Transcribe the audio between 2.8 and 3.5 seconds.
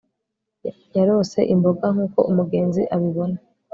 abibona